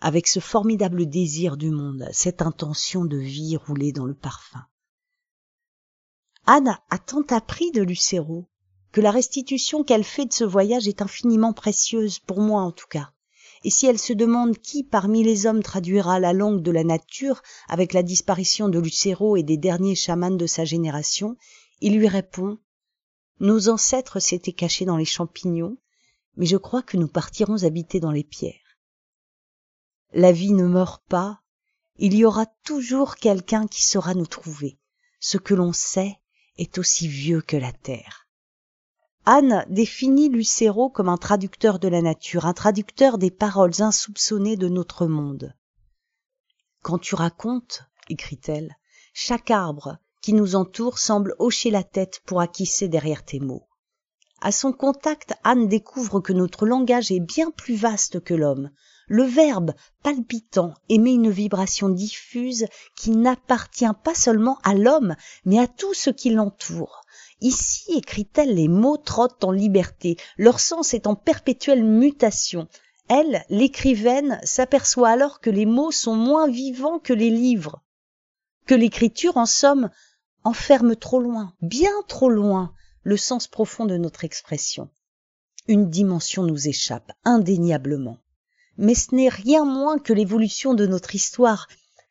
avec 0.00 0.26
ce 0.26 0.40
formidable 0.40 1.06
désir 1.06 1.56
du 1.56 1.70
monde, 1.70 2.08
cette 2.12 2.40
intention 2.40 3.04
de 3.04 3.18
vie 3.18 3.56
roulée 3.56 3.92
dans 3.92 4.06
le 4.06 4.14
parfum. 4.14 4.64
Anne 6.46 6.78
a 6.88 6.98
tant 6.98 7.22
appris 7.30 7.70
de 7.70 7.82
Lucero 7.82 8.48
que 8.92 9.00
la 9.00 9.10
restitution 9.10 9.84
qu'elle 9.84 10.04
fait 10.04 10.26
de 10.26 10.32
ce 10.32 10.44
voyage 10.44 10.88
est 10.88 11.02
infiniment 11.02 11.52
précieuse, 11.52 12.18
pour 12.18 12.40
moi 12.40 12.62
en 12.62 12.72
tout 12.72 12.88
cas, 12.88 13.12
et 13.62 13.70
si 13.70 13.86
elle 13.86 13.98
se 13.98 14.12
demande 14.12 14.56
qui 14.58 14.84
parmi 14.84 15.22
les 15.22 15.46
hommes 15.46 15.62
traduira 15.62 16.18
la 16.18 16.32
langue 16.32 16.62
de 16.62 16.70
la 16.70 16.84
nature 16.84 17.42
avec 17.68 17.92
la 17.92 18.02
disparition 18.02 18.68
de 18.68 18.78
Lucero 18.78 19.36
et 19.36 19.42
des 19.42 19.58
derniers 19.58 19.94
chamans 19.94 20.30
de 20.30 20.46
sa 20.46 20.64
génération, 20.64 21.36
il 21.80 21.98
lui 21.98 22.08
répond 22.08 22.58
Nos 23.38 23.68
ancêtres 23.68 24.18
s'étaient 24.18 24.52
cachés 24.52 24.86
dans 24.86 24.96
les 24.96 25.04
champignons, 25.04 25.76
mais 26.36 26.46
je 26.46 26.56
crois 26.56 26.82
que 26.82 26.96
nous 26.96 27.08
partirons 27.08 27.64
habiter 27.64 28.00
dans 28.00 28.12
les 28.12 28.24
pierres. 28.24 28.78
La 30.12 30.32
vie 30.32 30.52
ne 30.52 30.66
meurt 30.66 31.02
pas, 31.08 31.42
il 31.98 32.14
y 32.14 32.24
aura 32.24 32.46
toujours 32.64 33.16
quelqu'un 33.16 33.66
qui 33.66 33.84
saura 33.84 34.14
nous 34.14 34.26
trouver. 34.26 34.78
Ce 35.20 35.36
que 35.36 35.52
l'on 35.52 35.74
sait 35.74 36.18
est 36.56 36.78
aussi 36.78 37.08
vieux 37.08 37.42
que 37.42 37.58
la 37.58 37.72
terre. 37.72 38.29
Anne 39.26 39.66
définit 39.68 40.28
Lucero 40.30 40.88
comme 40.88 41.08
un 41.08 41.18
traducteur 41.18 41.78
de 41.78 41.88
la 41.88 42.00
nature, 42.00 42.46
un 42.46 42.54
traducteur 42.54 43.18
des 43.18 43.30
paroles 43.30 43.82
insoupçonnées 43.82 44.56
de 44.56 44.68
notre 44.68 45.06
monde. 45.06 45.54
Quand 46.82 46.98
tu 46.98 47.14
racontes, 47.14 47.84
écrit-elle, 48.08 48.76
chaque 49.12 49.50
arbre 49.50 49.98
qui 50.22 50.32
nous 50.32 50.56
entoure 50.56 50.98
semble 50.98 51.34
hocher 51.38 51.70
la 51.70 51.82
tête 51.82 52.22
pour 52.24 52.40
acquiescer 52.40 52.88
derrière 52.88 53.24
tes 53.24 53.40
mots. 53.40 53.66
À 54.40 54.52
son 54.52 54.72
contact, 54.72 55.34
Anne 55.44 55.68
découvre 55.68 56.20
que 56.20 56.32
notre 56.32 56.66
langage 56.66 57.12
est 57.12 57.20
bien 57.20 57.50
plus 57.50 57.74
vaste 57.74 58.20
que 58.24 58.32
l'homme. 58.32 58.70
Le 59.12 59.24
verbe 59.24 59.74
palpitant 60.04 60.72
émet 60.88 61.14
une 61.14 61.30
vibration 61.30 61.88
diffuse 61.88 62.66
qui 62.94 63.10
n'appartient 63.10 63.84
pas 64.04 64.14
seulement 64.14 64.60
à 64.62 64.72
l'homme, 64.72 65.16
mais 65.44 65.58
à 65.58 65.66
tout 65.66 65.94
ce 65.94 66.10
qui 66.10 66.30
l'entoure. 66.30 67.02
Ici, 67.40 67.90
écrit-elle, 67.90 68.54
les 68.54 68.68
mots 68.68 68.98
trottent 68.98 69.42
en 69.42 69.50
liberté, 69.50 70.16
leur 70.38 70.60
sens 70.60 70.94
est 70.94 71.08
en 71.08 71.16
perpétuelle 71.16 71.82
mutation. 71.82 72.68
Elle, 73.08 73.44
l'écrivaine, 73.48 74.38
s'aperçoit 74.44 75.08
alors 75.08 75.40
que 75.40 75.50
les 75.50 75.66
mots 75.66 75.90
sont 75.90 76.14
moins 76.14 76.48
vivants 76.48 77.00
que 77.00 77.12
les 77.12 77.30
livres, 77.30 77.82
que 78.66 78.76
l'écriture, 78.76 79.38
en 79.38 79.46
somme, 79.46 79.90
enferme 80.44 80.94
trop 80.94 81.18
loin, 81.18 81.52
bien 81.62 81.90
trop 82.06 82.30
loin, 82.30 82.72
le 83.02 83.16
sens 83.16 83.48
profond 83.48 83.86
de 83.86 83.96
notre 83.96 84.24
expression. 84.24 84.88
Une 85.66 85.90
dimension 85.90 86.44
nous 86.44 86.68
échappe, 86.68 87.10
indéniablement. 87.24 88.18
Mais 88.80 88.94
ce 88.94 89.14
n'est 89.14 89.28
rien 89.28 89.66
moins 89.66 89.98
que 89.98 90.14
l'évolution 90.14 90.72
de 90.72 90.86
notre 90.86 91.14
histoire, 91.14 91.68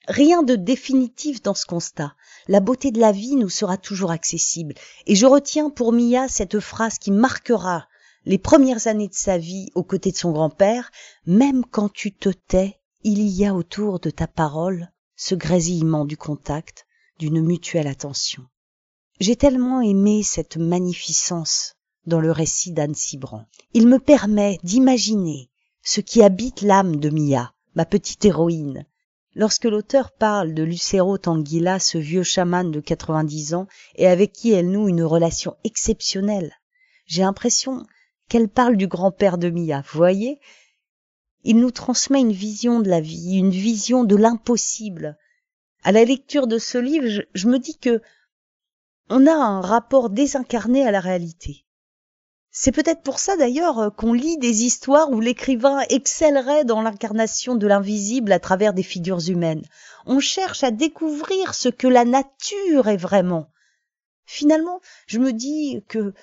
rien 0.07 0.43
de 0.43 0.55
définitif 0.55 1.41
dans 1.41 1.55
ce 1.55 1.65
constat. 1.65 2.13
La 2.47 2.59
beauté 2.59 2.91
de 2.91 2.99
la 2.99 3.11
vie 3.11 3.35
nous 3.35 3.49
sera 3.49 3.75
toujours 3.75 4.11
accessible. 4.11 4.75
Et 5.07 5.15
je 5.15 5.25
retiens 5.25 5.71
pour 5.71 5.91
Mia 5.91 6.27
cette 6.27 6.59
phrase 6.59 6.99
qui 6.99 7.09
marquera 7.09 7.87
les 8.25 8.37
premières 8.37 8.85
années 8.85 9.07
de 9.07 9.15
sa 9.15 9.39
vie 9.39 9.71
aux 9.73 9.83
côtés 9.83 10.11
de 10.11 10.17
son 10.17 10.31
grand-père, 10.31 10.91
même 11.25 11.65
quand 11.65 11.91
tu 11.91 12.13
te 12.13 12.29
tais, 12.29 12.79
il 13.03 13.23
y 13.27 13.47
a 13.47 13.55
autour 13.55 13.99
de 13.99 14.11
ta 14.11 14.27
parole 14.27 14.91
ce 15.15 15.33
grésillement 15.33 16.05
du 16.05 16.17
contact, 16.17 16.85
d'une 17.17 17.41
mutuelle 17.41 17.87
attention. 17.87 18.43
J'ai 19.19 19.35
tellement 19.35 19.81
aimé 19.81 20.21
cette 20.21 20.57
magnificence 20.57 21.77
dans 22.05 22.21
le 22.21 22.31
récit 22.31 22.73
d'Anne 22.73 22.93
Cibran. 22.93 23.45
Il 23.73 23.87
me 23.87 23.97
permet 23.97 24.59
d'imaginer 24.61 25.49
ce 25.89 26.01
qui 26.01 26.21
habite 26.21 26.61
l'âme 26.61 26.97
de 26.97 27.09
Mia, 27.09 27.51
ma 27.73 27.83
petite 27.83 28.23
héroïne. 28.23 28.85
Lorsque 29.33 29.65
l'auteur 29.65 30.11
parle 30.11 30.53
de 30.53 30.61
Lucero 30.61 31.17
Tanguila, 31.17 31.79
ce 31.79 31.97
vieux 31.97 32.21
chaman 32.21 32.69
de 32.69 32.79
90 32.79 33.55
ans, 33.55 33.65
et 33.95 34.05
avec 34.05 34.31
qui 34.31 34.51
elle 34.51 34.69
noue 34.69 34.87
une 34.87 35.01
relation 35.01 35.57
exceptionnelle, 35.63 36.53
j'ai 37.07 37.23
l'impression 37.23 37.87
qu'elle 38.27 38.49
parle 38.49 38.77
du 38.77 38.85
grand-père 38.85 39.39
de 39.39 39.49
Mia. 39.49 39.81
Vous 39.81 39.97
voyez? 39.97 40.39
Il 41.43 41.57
nous 41.57 41.71
transmet 41.71 42.21
une 42.21 42.33
vision 42.33 42.81
de 42.81 42.89
la 42.89 43.01
vie, 43.01 43.39
une 43.39 43.49
vision 43.49 44.03
de 44.03 44.15
l'impossible. 44.15 45.17
À 45.81 45.91
la 45.91 46.05
lecture 46.05 46.45
de 46.45 46.59
ce 46.59 46.77
livre, 46.77 47.07
je, 47.07 47.21
je 47.33 47.47
me 47.47 47.57
dis 47.57 47.79
que 47.79 47.99
on 49.09 49.25
a 49.25 49.33
un 49.33 49.61
rapport 49.61 50.11
désincarné 50.11 50.85
à 50.85 50.91
la 50.91 50.99
réalité. 50.99 51.65
C'est 52.51 52.71
peut-être 52.71 53.01
pour 53.01 53.19
ça 53.19 53.37
d'ailleurs 53.37 53.93
qu'on 53.95 54.13
lit 54.13 54.37
des 54.37 54.63
histoires 54.63 55.11
où 55.11 55.19
l'écrivain 55.19 55.81
excellerait 55.89 56.65
dans 56.65 56.81
l'incarnation 56.81 57.55
de 57.55 57.67
l'invisible 57.67 58.31
à 58.31 58.39
travers 58.39 58.73
des 58.73 58.83
figures 58.83 59.29
humaines. 59.29 59.63
On 60.05 60.19
cherche 60.19 60.63
à 60.63 60.71
découvrir 60.71 61.53
ce 61.53 61.69
que 61.69 61.87
la 61.87 62.05
nature 62.05 62.87
est 62.87 62.97
vraiment. 62.97 63.47
Finalement, 64.25 64.81
je 65.05 65.19
me 65.19 65.31
dis 65.31 65.83
que, 65.87 66.13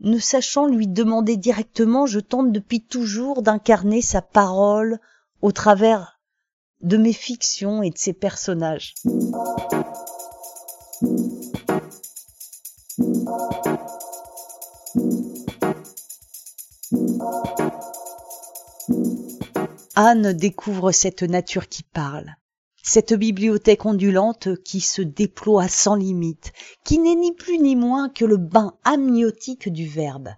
ne 0.00 0.18
sachant 0.18 0.66
lui 0.66 0.88
demander 0.88 1.36
directement, 1.36 2.06
je 2.06 2.20
tente 2.20 2.50
depuis 2.50 2.80
toujours 2.80 3.42
d'incarner 3.42 4.02
sa 4.02 4.20
parole 4.20 4.98
au 5.42 5.52
travers 5.52 6.20
de 6.80 6.96
mes 6.96 7.12
fictions 7.12 7.82
et 7.82 7.90
de 7.90 7.98
ses 7.98 8.12
personnages. 8.12 8.94
Anne 19.94 20.32
découvre 20.32 20.90
cette 20.90 21.22
nature 21.22 21.68
qui 21.68 21.82
parle, 21.82 22.34
cette 22.82 23.12
bibliothèque 23.12 23.84
ondulante 23.84 24.62
qui 24.64 24.80
se 24.80 25.02
déploie 25.02 25.68
sans 25.68 25.94
limite, 25.94 26.52
qui 26.84 26.98
n'est 26.98 27.14
ni 27.14 27.32
plus 27.32 27.58
ni 27.58 27.76
moins 27.76 28.08
que 28.08 28.24
le 28.24 28.38
bain 28.38 28.74
amniotique 28.84 29.68
du 29.68 29.86
verbe. 29.86 30.30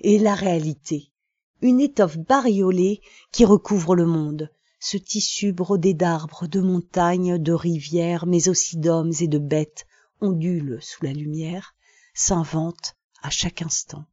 Et 0.00 0.18
la 0.18 0.34
réalité, 0.34 1.12
une 1.60 1.80
étoffe 1.80 2.18
bariolée 2.18 3.00
qui 3.32 3.44
recouvre 3.44 3.94
le 3.94 4.06
monde, 4.06 4.50
ce 4.80 4.96
tissu 4.96 5.52
brodé 5.52 5.94
d'arbres, 5.94 6.46
de 6.46 6.60
montagnes, 6.60 7.38
de 7.38 7.52
rivières, 7.52 8.26
mais 8.26 8.48
aussi 8.48 8.76
d'hommes 8.76 9.12
et 9.20 9.28
de 9.28 9.38
bêtes, 9.38 9.86
ondule 10.20 10.78
sous 10.80 11.04
la 11.04 11.12
lumière, 11.12 11.74
s'invente 12.14 12.96
à 13.22 13.30
chaque 13.30 13.62
instant. 13.62 14.04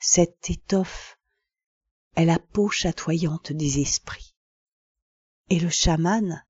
Cette 0.00 0.50
étoffe 0.50 1.18
est 2.16 2.24
la 2.24 2.38
peau 2.38 2.68
chatoyante 2.68 3.52
des 3.52 3.80
esprits. 3.80 4.34
Et 5.50 5.58
le 5.58 5.70
chaman 5.70 6.44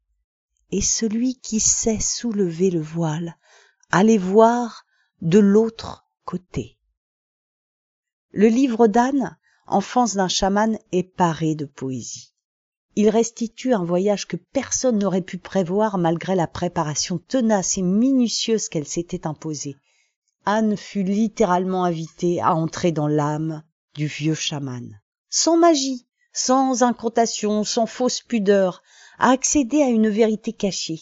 est 0.71 0.81
celui 0.81 1.39
qui 1.41 1.61
sait 1.61 2.01
soulever 2.01 2.71
le 2.71 2.81
voile, 2.81 3.37
aller 3.91 4.19
voir 4.19 4.85
de 5.21 5.39
l'autre 5.39 6.07
côté. 6.25 6.79
Le 8.31 8.49
livre 8.49 8.87
d'Anne, 8.87 9.37
Enfance 9.67 10.15
d'un 10.15 10.29
chaman, 10.29 10.79
est 10.91 11.05
paré 11.05 11.55
de 11.55 11.65
poésie. 11.65 12.35
Il 12.95 13.09
restitue 13.09 13.73
un 13.73 13.85
voyage 13.85 14.27
que 14.27 14.37
personne 14.37 14.99
n'aurait 14.99 15.23
pu 15.23 15.39
prévoir 15.39 15.97
malgré 15.97 16.35
la 16.35 16.47
préparation 16.47 17.19
tenace 17.19 17.79
et 17.79 17.83
minutieuse 17.83 18.69
qu'elle 18.69 18.87
s'était 18.87 19.27
imposée. 19.27 19.77
Anne 20.45 20.77
fut 20.77 21.05
littéralement 21.05 21.85
invitée 21.85 22.41
à 22.41 22.55
entrer 22.55 22.93
dans 22.93 23.07
l'âme 23.07 23.63
du 23.95 24.07
vieux 24.07 24.35
chaman. 24.35 25.01
Sans 25.35 25.57
magie, 25.57 26.07
sans 26.35 26.83
incantation, 26.83 27.65
sans 27.65 27.87
fausse 27.87 28.21
pudeur, 28.21 28.83
à 29.19 29.31
accéder 29.31 29.83
à 29.83 29.89
une 29.89 30.11
vérité 30.11 30.53
cachée. 30.53 31.01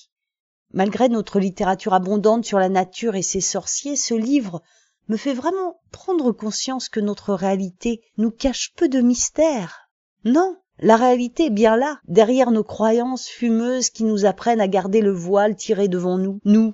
Malgré 0.72 1.08
notre 1.08 1.40
littérature 1.40 1.94
abondante 1.94 2.44
sur 2.44 2.60
la 2.60 2.68
nature 2.68 3.16
et 3.16 3.22
ses 3.22 3.40
sorciers, 3.40 3.96
ce 3.96 4.14
livre 4.14 4.62
me 5.08 5.16
fait 5.16 5.34
vraiment 5.34 5.80
prendre 5.90 6.30
conscience 6.30 6.88
que 6.88 7.00
notre 7.00 7.34
réalité 7.34 8.02
nous 8.18 8.30
cache 8.30 8.72
peu 8.76 8.88
de 8.88 9.00
mystères. 9.00 9.90
Non, 10.24 10.56
la 10.78 10.94
réalité 10.94 11.46
est 11.46 11.50
bien 11.50 11.76
là, 11.76 12.00
derrière 12.06 12.52
nos 12.52 12.62
croyances 12.62 13.26
fumeuses 13.26 13.90
qui 13.90 14.04
nous 14.04 14.26
apprennent 14.26 14.60
à 14.60 14.68
garder 14.68 15.00
le 15.00 15.12
voile 15.12 15.56
tiré 15.56 15.88
devant 15.88 16.18
nous, 16.18 16.40
nous, 16.44 16.72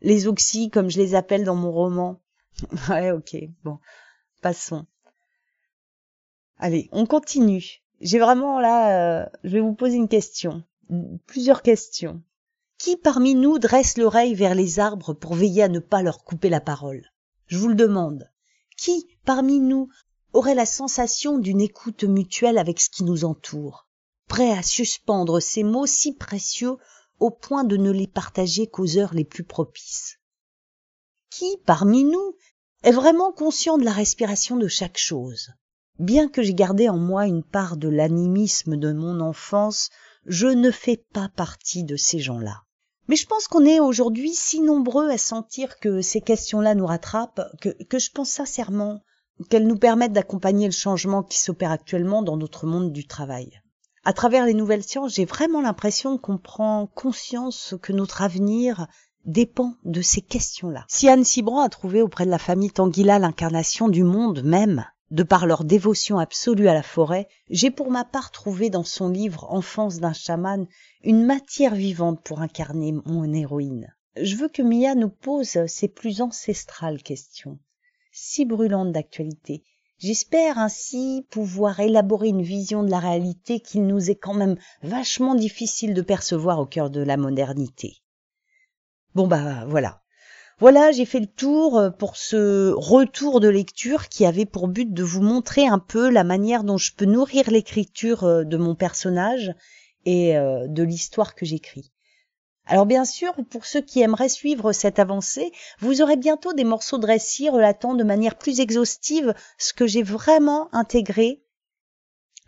les 0.00 0.28
oxy 0.28 0.70
comme 0.70 0.90
je 0.90 0.98
les 0.98 1.16
appelle 1.16 1.42
dans 1.42 1.56
mon 1.56 1.72
roman. 1.72 2.20
ouais, 2.88 3.10
ok, 3.10 3.36
bon, 3.64 3.80
passons. 4.42 4.86
Allez, 6.58 6.88
on 6.92 7.06
continue. 7.06 7.82
J'ai 8.00 8.18
vraiment 8.18 8.60
là, 8.60 9.22
euh, 9.22 9.26
je 9.44 9.50
vais 9.50 9.60
vous 9.60 9.74
poser 9.74 9.96
une 9.96 10.08
question, 10.08 10.62
plusieurs 11.26 11.62
questions. 11.62 12.22
Qui 12.78 12.96
parmi 12.96 13.34
nous 13.34 13.58
dresse 13.58 13.96
l'oreille 13.96 14.34
vers 14.34 14.54
les 14.54 14.78
arbres 14.78 15.14
pour 15.14 15.34
veiller 15.34 15.62
à 15.62 15.68
ne 15.68 15.78
pas 15.78 16.02
leur 16.02 16.24
couper 16.24 16.48
la 16.48 16.60
parole? 16.60 17.10
Je 17.46 17.56
vous 17.56 17.68
le 17.68 17.74
demande. 17.74 18.28
Qui 18.76 19.06
parmi 19.24 19.60
nous 19.60 19.88
aurait 20.32 20.54
la 20.54 20.66
sensation 20.66 21.38
d'une 21.38 21.60
écoute 21.60 22.04
mutuelle 22.04 22.58
avec 22.58 22.80
ce 22.80 22.90
qui 22.90 23.04
nous 23.04 23.24
entoure, 23.24 23.86
prêt 24.28 24.50
à 24.50 24.62
suspendre 24.62 25.40
ces 25.40 25.62
mots 25.62 25.86
si 25.86 26.12
précieux 26.14 26.76
au 27.20 27.30
point 27.30 27.64
de 27.64 27.76
ne 27.76 27.90
les 27.90 28.08
partager 28.08 28.66
qu'aux 28.66 28.98
heures 28.98 29.14
les 29.14 29.24
plus 29.24 29.44
propices? 29.44 30.18
Qui, 31.30 31.56
parmi 31.64 32.04
nous, 32.04 32.36
est 32.82 32.92
vraiment 32.92 33.32
conscient 33.32 33.78
de 33.78 33.84
la 33.84 33.92
respiration 33.92 34.56
de 34.56 34.68
chaque 34.68 34.98
chose? 34.98 35.50
Bien 36.00 36.28
que 36.28 36.42
j'ai 36.42 36.54
gardé 36.54 36.88
en 36.88 36.98
moi 36.98 37.26
une 37.26 37.44
part 37.44 37.76
de 37.76 37.88
l'animisme 37.88 38.76
de 38.76 38.92
mon 38.92 39.20
enfance, 39.20 39.90
je 40.26 40.48
ne 40.48 40.72
fais 40.72 40.96
pas 41.12 41.28
partie 41.28 41.84
de 41.84 41.96
ces 41.96 42.18
gens-là. 42.18 42.62
Mais 43.06 43.16
je 43.16 43.26
pense 43.26 43.46
qu'on 43.46 43.64
est 43.64 43.80
aujourd'hui 43.80 44.32
si 44.34 44.60
nombreux 44.60 45.08
à 45.10 45.18
sentir 45.18 45.78
que 45.78 46.00
ces 46.00 46.20
questions-là 46.20 46.74
nous 46.74 46.86
rattrapent, 46.86 47.42
que, 47.60 47.98
je 47.98 48.10
pense 48.10 48.30
sincèrement 48.30 49.02
qu'elles 49.48 49.66
nous 49.66 49.78
permettent 49.78 50.12
d'accompagner 50.12 50.66
le 50.66 50.72
changement 50.72 51.22
qui 51.22 51.38
s'opère 51.38 51.70
actuellement 51.70 52.22
dans 52.22 52.36
notre 52.36 52.66
monde 52.66 52.92
du 52.92 53.06
travail. 53.06 53.60
À 54.04 54.12
travers 54.12 54.46
les 54.46 54.54
nouvelles 54.54 54.82
sciences, 54.82 55.14
j'ai 55.14 55.24
vraiment 55.24 55.60
l'impression 55.60 56.18
qu'on 56.18 56.38
prend 56.38 56.86
conscience 56.86 57.74
que 57.80 57.92
notre 57.92 58.22
avenir 58.22 58.86
dépend 59.26 59.74
de 59.84 60.02
ces 60.02 60.22
questions-là. 60.22 60.84
Si 60.88 61.08
Anne 61.08 61.24
Cibran 61.24 61.60
a 61.60 61.68
trouvé 61.68 62.02
auprès 62.02 62.26
de 62.26 62.30
la 62.30 62.38
famille 62.38 62.70
Tanguila 62.70 63.18
l'incarnation 63.18 63.88
du 63.88 64.02
monde 64.02 64.42
même, 64.42 64.84
de 65.14 65.22
par 65.22 65.46
leur 65.46 65.62
dévotion 65.62 66.18
absolue 66.18 66.66
à 66.66 66.74
la 66.74 66.82
forêt, 66.82 67.28
j'ai 67.48 67.70
pour 67.70 67.88
ma 67.88 68.04
part 68.04 68.32
trouvé 68.32 68.68
dans 68.68 68.82
son 68.82 69.08
livre 69.08 69.46
Enfance 69.48 70.00
d'un 70.00 70.12
chaman 70.12 70.66
une 71.04 71.24
matière 71.24 71.76
vivante 71.76 72.20
pour 72.24 72.40
incarner 72.40 72.92
mon 73.06 73.32
héroïne. 73.32 73.94
Je 74.20 74.34
veux 74.34 74.48
que 74.48 74.60
Mia 74.60 74.96
nous 74.96 75.10
pose 75.10 75.66
ses 75.66 75.86
plus 75.86 76.20
ancestrales 76.20 77.00
questions, 77.00 77.60
si 78.10 78.44
brûlantes 78.44 78.90
d'actualité. 78.90 79.62
J'espère 79.98 80.58
ainsi 80.58 81.24
pouvoir 81.30 81.78
élaborer 81.78 82.30
une 82.30 82.42
vision 82.42 82.82
de 82.82 82.90
la 82.90 82.98
réalité 82.98 83.60
qu'il 83.60 83.86
nous 83.86 84.10
est 84.10 84.16
quand 84.16 84.34
même 84.34 84.56
vachement 84.82 85.36
difficile 85.36 85.94
de 85.94 86.02
percevoir 86.02 86.58
au 86.58 86.66
cœur 86.66 86.90
de 86.90 87.00
la 87.00 87.16
modernité. 87.16 87.98
Bon 89.14 89.28
bah 89.28 89.64
voilà. 89.68 90.03
Voilà, 90.60 90.92
j'ai 90.92 91.04
fait 91.04 91.18
le 91.18 91.26
tour 91.26 91.78
euh, 91.78 91.90
pour 91.90 92.16
ce 92.16 92.70
retour 92.70 93.40
de 93.40 93.48
lecture 93.48 94.08
qui 94.08 94.24
avait 94.24 94.46
pour 94.46 94.68
but 94.68 94.92
de 94.92 95.02
vous 95.02 95.20
montrer 95.20 95.66
un 95.66 95.80
peu 95.80 96.08
la 96.10 96.22
manière 96.22 96.62
dont 96.62 96.78
je 96.78 96.92
peux 96.94 97.06
nourrir 97.06 97.50
l'écriture 97.50 98.22
euh, 98.22 98.44
de 98.44 98.56
mon 98.56 98.76
personnage 98.76 99.52
et 100.04 100.36
euh, 100.36 100.68
de 100.68 100.84
l'histoire 100.84 101.34
que 101.34 101.44
j'écris. 101.44 101.90
Alors 102.66 102.86
bien 102.86 103.04
sûr, 103.04 103.34
pour 103.50 103.66
ceux 103.66 103.80
qui 103.80 104.00
aimeraient 104.00 104.28
suivre 104.28 104.72
cette 104.72 105.00
avancée, 105.00 105.50
vous 105.80 106.00
aurez 106.02 106.16
bientôt 106.16 106.52
des 106.52 106.64
morceaux 106.64 106.98
de 106.98 107.06
récit 107.06 107.50
relatant 107.50 107.94
de 107.94 108.04
manière 108.04 108.36
plus 108.38 108.60
exhaustive 108.60 109.34
ce 109.58 109.74
que 109.74 109.88
j'ai 109.88 110.02
vraiment 110.02 110.68
intégré 110.72 111.43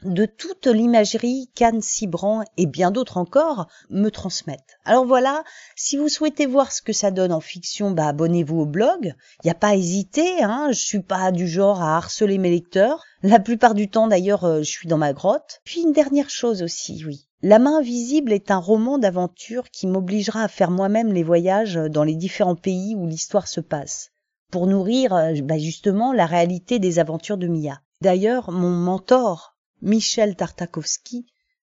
de 0.07 0.27
toute 0.27 0.67
l'imagerie 0.67 1.51
qu'Anne 1.55 1.83
Cibran 1.83 2.43
et 2.57 2.67
bien 2.67 2.91
d'autres 2.91 3.17
encore 3.17 3.67
me 3.91 4.11
transmettent. 4.11 4.79
Alors 4.85 5.05
voilà, 5.05 5.45
si 5.75 5.97
vous 5.97 6.09
souhaitez 6.09 6.47
voir 6.47 6.73
ce 6.73 6.83
que 6.83 6.93
ça 6.93 7.11
donne 7.11 7.33
en 7.33 7.41
fiction, 7.41 7.91
bah 7.91 8.09
abonnez-vous 8.09 8.61
au 8.61 8.67
blog. 8.67 9.15
Il 9.43 9.47
n'y 9.47 9.51
a 9.51 9.55
pas 9.55 9.69
à 9.69 9.75
hésiter, 9.75 10.43
hein, 10.43 10.69
je 10.71 10.79
suis 10.79 11.03
pas 11.03 11.33
du 11.33 11.49
genre 11.49 11.83
à 11.83 11.97
harceler 11.97 12.39
mes 12.39 12.51
lecteurs. 12.51 13.05
La 13.23 13.41
plupart 13.41 13.75
du 13.75 13.89
temps 13.89 14.09
d'ailleurs, 14.09 14.45
euh, 14.45 14.59
je 14.59 14.71
suis 14.71 14.89
dans 14.89 14.99
ma 14.99 15.13
grotte. 15.13 15.61
Puis 15.65 15.83
une 15.83 15.93
dernière 15.93 16.31
chose 16.31 16.63
aussi, 16.63 17.05
oui. 17.05 17.27
La 17.43 17.59
main 17.59 17.79
invisible 17.79 18.33
est 18.33 18.51
un 18.51 18.59
roman 18.59 18.99
d'aventure 18.99 19.71
qui 19.71 19.87
m'obligera 19.87 20.43
à 20.43 20.49
faire 20.49 20.71
moi-même 20.71 21.13
les 21.13 21.23
voyages 21.23 21.75
dans 21.75 22.05
les 22.05 22.15
différents 22.15 22.57
pays 22.57 22.95
où 22.95 23.07
l'histoire 23.07 23.47
se 23.47 23.61
passe, 23.61 24.11
pour 24.51 24.67
nourrir 24.67 25.13
euh, 25.15 25.35
bah, 25.43 25.59
justement 25.59 26.13
la 26.13 26.27
réalité 26.27 26.79
des 26.79 26.99
aventures 26.99 27.39
de 27.39 27.47
Mia. 27.47 27.81
D'ailleurs, 28.01 28.51
mon 28.53 28.71
mentor, 28.71 29.56
Michel 29.83 30.37
Tartakovsky, 30.37 31.27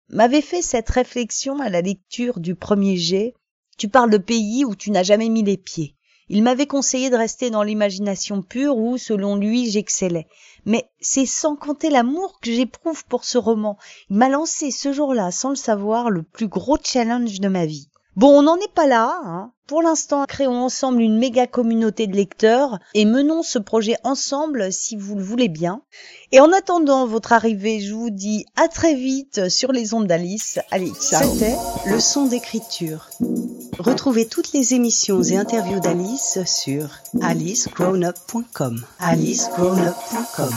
m'avait 0.09 0.41
fait 0.41 0.61
cette 0.61 0.89
réflexion 0.89 1.59
à 1.59 1.69
la 1.69 1.81
lecture 1.81 2.39
du 2.39 2.55
premier 2.55 2.97
jet. 2.97 3.33
Tu 3.77 3.87
parles 3.87 4.11
de 4.11 4.17
pays 4.17 4.65
où 4.65 4.75
tu 4.75 4.91
n'as 4.91 5.03
jamais 5.03 5.29
mis 5.29 5.43
les 5.43 5.57
pieds. 5.57 5.95
Il 6.29 6.43
m'avait 6.43 6.67
conseillé 6.67 7.09
de 7.09 7.15
rester 7.15 7.49
dans 7.49 7.63
l'imagination 7.63 8.41
pure 8.41 8.77
où, 8.77 8.97
selon 8.97 9.35
lui, 9.35 9.69
j'excellais. 9.69 10.27
Mais 10.65 10.89
c'est 10.99 11.25
sans 11.25 11.55
compter 11.55 11.89
l'amour 11.89 12.39
que 12.39 12.51
j'éprouve 12.51 13.05
pour 13.05 13.23
ce 13.23 13.37
roman. 13.37 13.77
Il 14.09 14.17
m'a 14.17 14.29
lancé 14.29 14.71
ce 14.71 14.93
jour-là, 14.93 15.31
sans 15.31 15.49
le 15.49 15.55
savoir, 15.55 16.09
le 16.09 16.23
plus 16.23 16.47
gros 16.47 16.77
challenge 16.81 17.39
de 17.39 17.47
ma 17.49 17.65
vie. 17.65 17.89
Bon, 18.15 18.39
on 18.39 18.43
n'en 18.43 18.57
est 18.57 18.73
pas 18.73 18.85
là. 18.85 19.19
Hein. 19.23 19.51
Pour 19.65 19.81
l'instant, 19.81 20.25
créons 20.27 20.61
ensemble 20.61 21.01
une 21.01 21.17
méga 21.17 21.47
communauté 21.47 22.05
de 22.05 22.15
lecteurs 22.15 22.79
et 22.93 23.05
menons 23.05 23.43
ce 23.43 23.57
projet 23.57 23.95
ensemble 24.03 24.73
si 24.73 24.97
vous 24.97 25.15
le 25.15 25.23
voulez 25.23 25.47
bien. 25.47 25.81
Et 26.31 26.39
en 26.39 26.51
attendant 26.51 27.07
votre 27.07 27.31
arrivée, 27.31 27.79
je 27.79 27.93
vous 27.93 28.09
dis 28.09 28.45
à 28.55 28.67
très 28.67 28.93
vite 28.93 29.49
sur 29.49 29.71
les 29.71 29.93
ondes 29.93 30.05
d'Alice. 30.05 30.59
Allez, 30.69 30.91
ciao. 31.01 31.23
C'était 31.23 31.55
le 31.85 31.99
son 31.99 32.25
d'écriture. 32.25 33.09
Retrouvez 33.79 34.27
toutes 34.27 34.51
les 34.51 34.73
émissions 34.73 35.23
et 35.23 35.37
interviews 35.37 35.79
d'Alice 35.79 36.39
sur 36.45 36.89
alicegrownup.com. 37.21 38.83
alicegrownup.com. 38.99 40.53